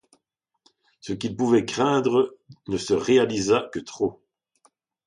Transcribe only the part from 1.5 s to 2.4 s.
craindre